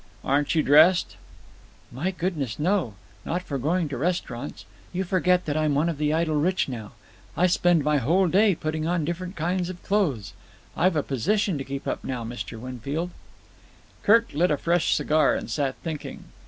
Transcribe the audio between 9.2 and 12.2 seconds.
kinds of clothes. I've a position to keep up